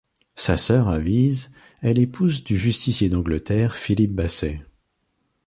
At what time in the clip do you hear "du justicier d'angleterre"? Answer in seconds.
2.43-3.75